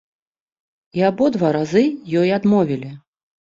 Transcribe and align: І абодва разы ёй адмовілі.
І 0.99 1.03
абодва 1.09 1.51
разы 1.59 1.83
ёй 2.23 2.33
адмовілі. 2.39 2.91